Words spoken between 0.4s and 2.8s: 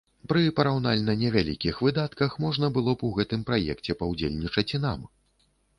параўнальна невялікіх выдатках можна